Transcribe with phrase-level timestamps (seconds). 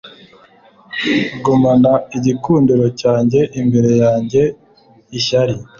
[1.43, 4.41] gumana igikundiro cyanjye imbere yanjye
[5.17, 5.53] ishyari